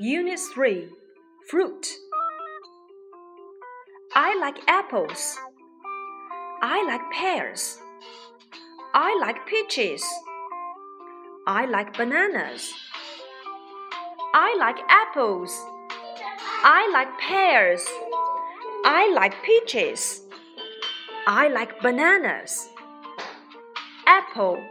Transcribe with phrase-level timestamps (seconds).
[0.00, 0.90] Unit 3
[1.48, 1.88] Fruit.
[4.14, 5.36] I like apples.
[6.62, 7.78] I like pears.
[8.94, 10.04] I like peaches.
[11.48, 12.72] I like bananas.
[14.34, 15.50] I like apples.
[16.62, 17.84] I like pears.
[18.84, 20.22] I like peaches.
[21.26, 22.68] I like bananas.
[24.06, 24.62] Apple,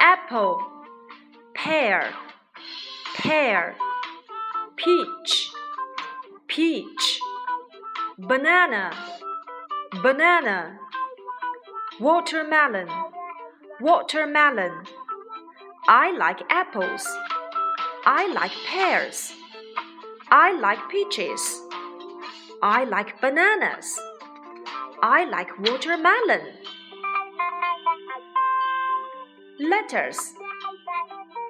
[0.00, 0.60] apple,
[1.54, 2.12] pear,
[3.14, 3.76] pear,
[4.76, 5.50] peach,
[6.48, 7.20] peach,
[8.18, 8.92] banana,
[10.02, 10.78] banana,
[12.00, 12.88] watermelon,
[13.80, 14.72] watermelon.
[15.86, 17.06] I like apples.
[18.06, 19.32] I like pears.
[20.30, 21.60] I like peaches.
[22.62, 23.98] I like bananas.
[25.02, 26.40] I like watermelon.
[29.60, 30.32] Letters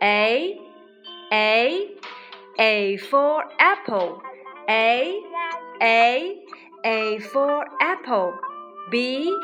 [0.02, 0.58] A
[1.32, 1.93] A
[2.58, 4.22] A for apple.
[4.68, 5.20] A
[5.82, 6.38] A
[6.84, 8.34] A for apple.
[8.90, 9.36] B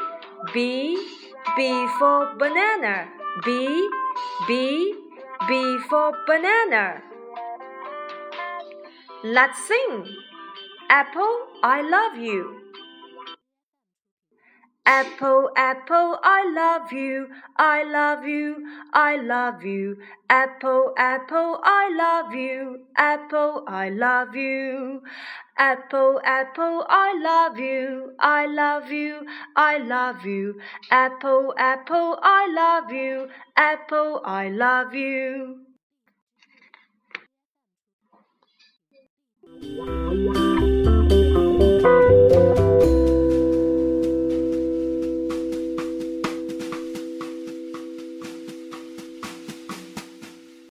[0.54, 0.96] B
[1.56, 3.08] B for banana.
[3.44, 3.88] B
[4.46, 4.94] B
[5.48, 7.02] B for banana.
[9.24, 10.06] Let's sing.
[10.88, 12.59] Apple, I love you.
[14.90, 18.56] Apple, apple, I love you, I love you,
[18.92, 19.96] I love you.
[20.28, 25.00] Apple, apple, I love you, apple, I love you.
[25.58, 29.24] Apple, apple, I love you, I love you,
[29.54, 30.60] I love you.
[30.90, 35.60] Apple, apple, I love you, apple, I love you.